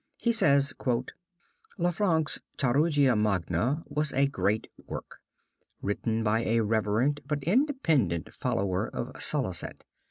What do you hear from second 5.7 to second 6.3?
written